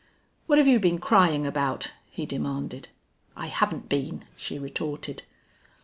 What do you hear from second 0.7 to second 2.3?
been crying about?" he